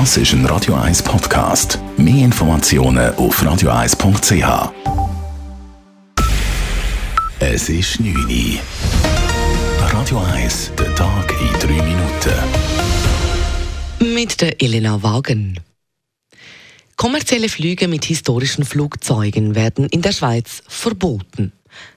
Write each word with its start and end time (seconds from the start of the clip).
Das 0.00 0.16
ist 0.16 0.32
ein 0.32 0.44
Radio 0.46 0.74
1 0.74 1.04
Podcast. 1.04 1.78
Mehr 1.96 2.24
Informationen 2.24 3.14
auf 3.14 3.40
radio1.ch. 3.40 4.72
Es 7.38 7.68
ist 7.68 8.00
9 8.00 8.12
Uhr. 8.12 8.58
Radio 9.92 10.18
1, 10.18 10.72
der 10.76 10.92
Tag 10.96 11.32
in 11.40 11.52
3 11.60 11.68
Minuten. 11.84 12.34
Mit 14.16 14.40
der 14.40 14.60
Elena 14.60 15.00
Wagen. 15.04 15.60
Kommerzielle 16.96 17.48
Flüge 17.48 17.86
mit 17.86 18.04
historischen 18.04 18.64
Flugzeugen 18.64 19.54
werden 19.54 19.86
in 19.90 20.02
der 20.02 20.10
Schweiz 20.10 20.64
verboten. 20.66 21.52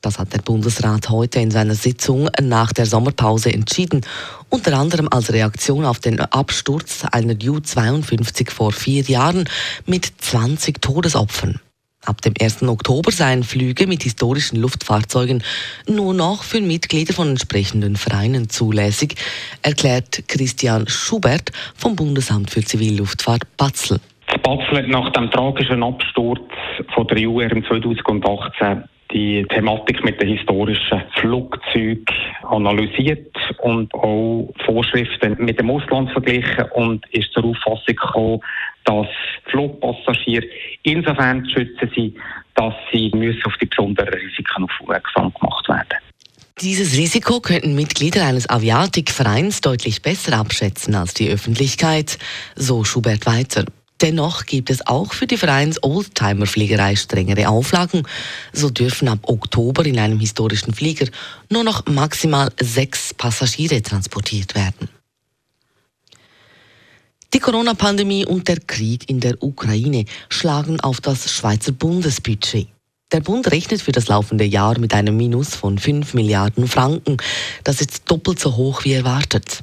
Das 0.00 0.18
hat 0.18 0.32
der 0.32 0.38
Bundesrat 0.38 1.10
heute 1.10 1.40
in 1.40 1.50
seiner 1.50 1.74
Sitzung 1.74 2.30
nach 2.40 2.72
der 2.72 2.86
Sommerpause 2.86 3.52
entschieden, 3.52 4.00
unter 4.48 4.78
anderem 4.78 5.08
als 5.10 5.32
Reaktion 5.32 5.84
auf 5.84 5.98
den 5.98 6.20
Absturz 6.20 7.04
einer 7.12 7.34
U-52 7.34 8.50
vor 8.50 8.72
vier 8.72 9.02
Jahren 9.02 9.48
mit 9.86 10.10
20 10.18 10.80
Todesopfern. 10.80 11.60
Ab 12.06 12.22
dem 12.22 12.32
1. 12.40 12.62
Oktober 12.62 13.12
seien 13.12 13.42
Flüge 13.42 13.86
mit 13.86 14.04
historischen 14.04 14.56
Luftfahrzeugen 14.56 15.42
nur 15.86 16.14
noch 16.14 16.44
für 16.44 16.62
Mitglieder 16.62 17.12
von 17.12 17.28
entsprechenden 17.28 17.96
Vereinen 17.96 18.48
zulässig, 18.48 19.16
erklärt 19.62 20.22
Christian 20.26 20.88
Schubert 20.88 21.52
vom 21.76 21.96
Bundesamt 21.96 22.50
für 22.50 22.62
Zivilluftfahrt 22.62 23.42
Batzel. 23.58 24.00
Batzel 24.42 24.78
hat 24.78 24.88
nach 24.88 25.12
dem 25.12 25.30
tragischen 25.30 25.82
Absturz 25.82 26.40
von 26.94 27.06
der 27.06 27.28
UR 27.28 27.50
im 27.50 27.62
2018 27.66 28.84
die 29.20 29.46
Thematik 29.50 30.02
mit 30.04 30.20
den 30.20 30.36
historischen 30.36 31.02
Flugzeugen 31.20 32.04
analysiert 32.42 33.36
und 33.58 33.92
auch 33.94 34.50
Vorschriften 34.64 35.36
mit 35.38 35.58
dem 35.58 35.70
Ausland 35.70 36.10
verglichen 36.12 36.64
und 36.74 37.04
ist 37.12 37.32
zur 37.32 37.44
Auffassung 37.44 37.84
gekommen, 37.86 38.40
dass 38.84 39.06
Flugpassagiere 39.50 40.46
insofern 40.84 41.44
zu 41.44 41.50
schützen 41.50 41.90
sind, 41.94 42.16
dass 42.54 42.74
sie 42.92 43.10
müssen 43.14 43.44
auf 43.44 43.56
die 43.60 43.66
besonderen 43.66 44.14
Risiken 44.14 44.64
aufmerksam 44.64 45.32
gemacht 45.34 45.68
werden. 45.68 45.98
Dieses 46.60 46.96
Risiko 46.96 47.40
könnten 47.40 47.74
Mitglieder 47.74 48.26
eines 48.26 48.48
Aviatikvereins 48.48 49.60
deutlich 49.60 50.02
besser 50.02 50.38
abschätzen 50.38 50.94
als 50.94 51.14
die 51.14 51.30
Öffentlichkeit, 51.30 52.18
so 52.54 52.84
Schubert 52.84 53.26
weiter. 53.26 53.64
Dennoch 54.00 54.46
gibt 54.46 54.70
es 54.70 54.86
auch 54.86 55.12
für 55.12 55.26
die 55.26 55.36
Vereins 55.36 55.82
Oldtimer-Fliegerei 55.82 56.96
strengere 56.96 57.48
Auflagen. 57.48 58.02
So 58.52 58.70
dürfen 58.70 59.08
ab 59.08 59.20
Oktober 59.24 59.84
in 59.84 59.98
einem 59.98 60.18
historischen 60.18 60.72
Flieger 60.72 61.06
nur 61.50 61.64
noch 61.64 61.84
maximal 61.86 62.50
sechs 62.58 63.12
Passagiere 63.12 63.82
transportiert 63.82 64.54
werden. 64.54 64.88
Die 67.34 67.38
Corona-Pandemie 67.38 68.26
und 68.26 68.48
der 68.48 68.58
Krieg 68.58 69.08
in 69.08 69.20
der 69.20 69.40
Ukraine 69.42 70.04
schlagen 70.30 70.80
auf 70.80 71.00
das 71.00 71.30
Schweizer 71.30 71.72
Bundesbudget. 71.72 72.68
Der 73.12 73.20
Bund 73.20 73.50
rechnet 73.50 73.82
für 73.82 73.92
das 73.92 74.08
laufende 74.08 74.44
Jahr 74.44 74.78
mit 74.78 74.94
einem 74.94 75.16
Minus 75.16 75.54
von 75.54 75.78
5 75.78 76.14
Milliarden 76.14 76.66
Franken. 76.66 77.18
Das 77.64 77.80
ist 77.80 78.10
doppelt 78.10 78.38
so 78.38 78.56
hoch 78.56 78.84
wie 78.84 78.94
erwartet. 78.94 79.62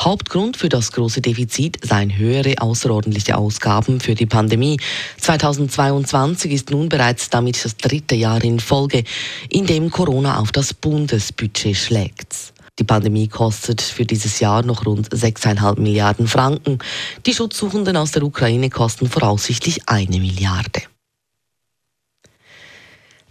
Hauptgrund 0.00 0.56
für 0.56 0.68
das 0.68 0.92
große 0.92 1.22
Defizit 1.22 1.78
seien 1.82 2.16
höhere 2.16 2.60
außerordentliche 2.60 3.36
Ausgaben 3.36 4.00
für 4.00 4.14
die 4.14 4.26
Pandemie. 4.26 4.78
2022 5.18 6.52
ist 6.52 6.70
nun 6.70 6.88
bereits 6.88 7.30
damit 7.30 7.64
das 7.64 7.76
dritte 7.76 8.14
Jahr 8.14 8.42
in 8.44 8.60
Folge, 8.60 9.04
in 9.48 9.66
dem 9.66 9.90
Corona 9.90 10.38
auf 10.38 10.52
das 10.52 10.74
Bundesbudget 10.74 11.76
schlägt. 11.76 12.52
Die 12.78 12.84
Pandemie 12.84 13.26
kostet 13.26 13.80
für 13.80 14.04
dieses 14.04 14.38
Jahr 14.38 14.62
noch 14.62 14.84
rund 14.84 15.08
6,5 15.08 15.80
Milliarden 15.80 16.28
Franken. 16.28 16.78
Die 17.24 17.32
Schutzsuchenden 17.32 17.96
aus 17.96 18.10
der 18.10 18.22
Ukraine 18.22 18.68
kosten 18.68 19.08
voraussichtlich 19.08 19.88
eine 19.88 20.20
Milliarde. 20.20 20.82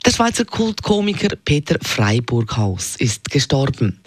Der 0.04 0.12
Schweizer 0.12 0.46
Kultkomiker 0.46 1.36
Peter 1.36 1.78
Freiburghaus 1.82 2.96
ist 2.96 3.30
gestorben. 3.30 4.02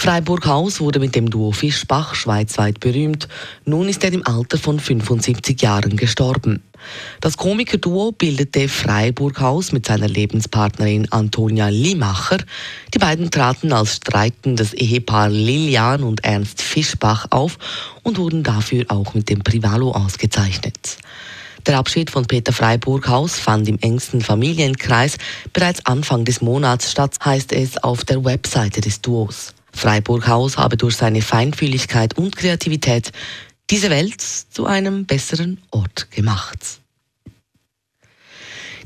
Freiburg-Haus 0.00 0.80
wurde 0.80 0.98
mit 0.98 1.14
dem 1.14 1.28
Duo 1.28 1.52
Fischbach 1.52 2.14
schweizweit 2.14 2.80
berühmt. 2.80 3.28
Nun 3.66 3.86
ist 3.86 4.02
er 4.02 4.10
im 4.14 4.26
Alter 4.26 4.56
von 4.56 4.80
75 4.80 5.60
Jahren 5.60 5.98
gestorben. 5.98 6.62
Das 7.20 7.36
Komikerduo 7.36 8.10
bildete 8.10 8.70
Freiburg-Haus 8.70 9.72
mit 9.72 9.84
seiner 9.84 10.08
Lebenspartnerin 10.08 11.12
Antonia 11.12 11.68
Limacher. 11.68 12.38
Die 12.94 12.98
beiden 12.98 13.30
traten 13.30 13.74
als 13.74 13.96
streitendes 13.96 14.72
Ehepaar 14.72 15.28
Lilian 15.28 16.02
und 16.02 16.24
Ernst 16.24 16.62
Fischbach 16.62 17.26
auf 17.28 17.58
und 18.02 18.16
wurden 18.16 18.42
dafür 18.42 18.86
auch 18.88 19.12
mit 19.12 19.28
dem 19.28 19.40
Privalo 19.40 19.90
ausgezeichnet. 19.90 20.96
Der 21.66 21.76
Abschied 21.76 22.10
von 22.10 22.24
Peter 22.24 22.54
Freiburghaus 22.54 23.38
fand 23.38 23.68
im 23.68 23.78
engsten 23.80 24.22
Familienkreis 24.22 25.18
bereits 25.52 25.84
Anfang 25.84 26.24
des 26.24 26.40
Monats 26.40 26.90
statt, 26.90 27.16
heißt 27.22 27.52
es 27.52 27.76
auf 27.76 28.06
der 28.06 28.24
Webseite 28.24 28.80
des 28.80 29.02
Duos. 29.02 29.52
Freiburghaus 29.72 30.58
habe 30.58 30.76
durch 30.76 30.96
seine 30.96 31.22
Feinfühligkeit 31.22 32.16
und 32.16 32.36
Kreativität 32.36 33.12
diese 33.70 33.90
Welt 33.90 34.20
zu 34.20 34.66
einem 34.66 35.06
besseren 35.06 35.60
Ort 35.70 36.10
gemacht. 36.10 36.80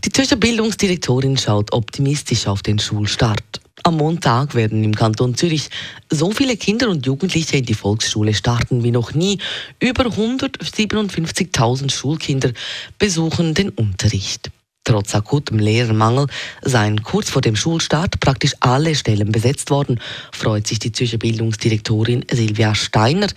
Die 0.04 0.10
Zürcher 0.10 0.36
Bildungsdirektorin 0.36 1.38
schaut 1.38 1.72
optimistisch 1.72 2.46
auf 2.46 2.62
den 2.62 2.78
Schulstart. 2.78 3.60
Am 3.84 3.96
Montag 3.96 4.54
werden 4.54 4.84
im 4.84 4.94
Kanton 4.94 5.34
Zürich 5.34 5.70
so 6.10 6.30
viele 6.30 6.56
Kinder 6.56 6.88
und 6.90 7.06
Jugendliche 7.06 7.56
in 7.56 7.64
die 7.64 7.74
Volksschule 7.74 8.34
starten 8.34 8.82
wie 8.82 8.90
noch 8.90 9.14
nie. 9.14 9.38
Über 9.80 10.04
157.000 10.04 11.90
Schulkinder 11.90 12.52
besuchen 12.98 13.54
den 13.54 13.70
Unterricht. 13.70 14.50
Trotz 14.84 15.14
akutem 15.14 15.58
Lehrermangel 15.58 16.26
seien 16.60 17.02
kurz 17.02 17.30
vor 17.30 17.40
dem 17.40 17.56
Schulstart 17.56 18.20
praktisch 18.20 18.52
alle 18.60 18.94
Stellen 18.94 19.32
besetzt 19.32 19.70
worden, 19.70 19.98
freut 20.30 20.66
sich 20.66 20.78
die 20.78 20.92
Zürcher 20.92 21.16
Bildungsdirektorin 21.16 22.26
Silvia 22.30 22.74
Steiner. 22.74 23.28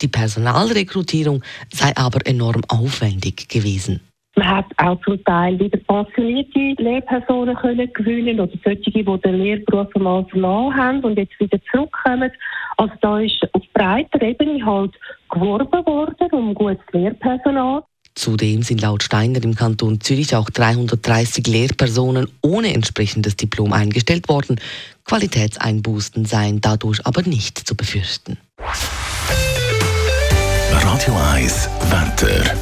Die 0.00 0.08
Personalrekrutierung 0.08 1.42
sei 1.72 1.92
aber 1.96 2.26
enorm 2.26 2.62
aufwendig 2.68 3.48
gewesen. 3.48 4.00
Man 4.36 4.48
hat 4.48 4.66
auch 4.76 5.00
zum 5.02 5.22
Teil 5.24 5.58
wieder 5.58 5.78
pensionierte 5.78 6.82
Lehrpersonen 6.82 7.56
können 7.56 7.90
gewinnen 7.92 8.40
oder 8.40 8.52
solche, 8.62 8.90
die 8.90 9.02
den 9.02 9.34
Lehrberuf 9.34 9.88
einmal 9.94 10.26
verloren 10.26 10.76
haben 10.76 11.00
und 11.04 11.16
jetzt 11.16 11.38
wieder 11.40 11.58
zurückkommen. 11.70 12.30
Also 12.76 12.92
da 13.00 13.20
ist 13.20 13.48
auf 13.52 13.62
breiter 13.72 14.20
Ebene 14.20 14.64
halt 14.64 14.94
geworben 15.30 15.86
worden 15.86 16.28
um 16.32 16.54
gutes 16.54 16.84
Lehrpersonal. 16.92 17.82
Zudem 18.16 18.62
sind 18.62 18.80
laut 18.80 19.02
Steiner 19.02 19.44
im 19.44 19.54
Kanton 19.54 20.00
Zürich 20.00 20.34
auch 20.34 20.48
330 20.48 21.46
Lehrpersonen 21.46 22.26
ohne 22.40 22.72
entsprechendes 22.72 23.36
Diplom 23.36 23.74
eingestellt 23.74 24.30
worden. 24.30 24.58
Qualitätseinbußen 25.04 26.24
seien 26.24 26.62
dadurch 26.62 27.04
aber 27.04 27.22
nicht 27.22 27.58
zu 27.58 27.76
befürchten. 27.76 28.38
Radio 30.72 31.14
1 31.34 31.68
Wetter. 31.90 32.56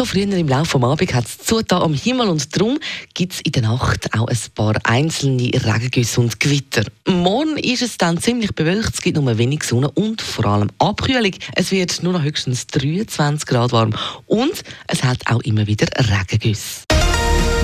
Schon 0.00 0.06
früher 0.06 0.32
im 0.32 0.48
Laufe 0.48 0.78
des 0.78 0.88
Abends 0.88 1.12
hat 1.12 1.26
es 1.26 1.36
zugetan 1.36 1.82
am 1.82 1.92
Himmel 1.92 2.28
und 2.28 2.56
darum 2.56 2.78
gibt 3.12 3.34
es 3.34 3.40
in 3.42 3.52
der 3.52 3.64
Nacht 3.64 4.08
auch 4.14 4.28
ein 4.28 4.38
paar 4.54 4.74
einzelne 4.84 5.50
Regengüsse 5.52 6.22
und 6.22 6.40
Gewitter. 6.40 6.84
Morgen 7.06 7.58
ist 7.58 7.82
es 7.82 7.98
dann 7.98 8.16
ziemlich 8.16 8.54
bewölkt, 8.54 8.94
es 8.94 9.02
gibt 9.02 9.18
nur 9.18 9.36
wenig 9.36 9.62
Sonne 9.62 9.90
und 9.90 10.22
vor 10.22 10.46
allem 10.46 10.70
Abkühlung. 10.78 11.32
Es 11.54 11.70
wird 11.70 12.02
nur 12.02 12.14
noch 12.14 12.22
höchstens 12.22 12.66
23 12.68 13.46
Grad 13.46 13.72
warm 13.72 13.92
und 14.24 14.62
es 14.86 15.04
hat 15.04 15.18
auch 15.26 15.42
immer 15.42 15.66
wieder 15.66 15.86
Regengüsse. 15.98 16.84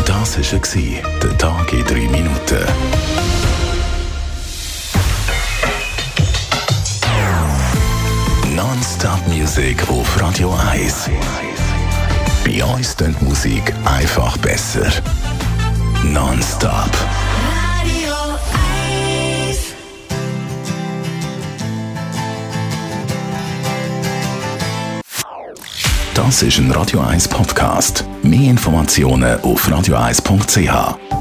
Das 0.05 0.37
war 0.37 1.21
der 1.23 1.39
Tag 1.39 1.73
in 1.73 1.85
drei 1.85 2.07
Minuten. 2.07 2.67
Non-Stop-Musik 8.55 9.89
auf 9.89 10.21
Radio 10.21 10.53
1. 10.53 11.09
Bei 12.47 12.63
uns 12.63 12.97
klingt 12.97 13.21
Musik 13.22 13.75
einfach 13.84 14.37
besser. 14.39 14.87
Non-stop. 16.04 16.71
Radio 16.71 18.15
1. 19.48 19.59
Das 26.15 26.43
ist 26.45 26.59
ein 26.59 26.71
Radio 26.71 27.01
1 27.01 27.27
Podcast. 27.27 28.04
Mehr 28.22 28.51
Informationen 28.51 29.41
auf 29.41 29.66
radio1.ch. 29.69 31.16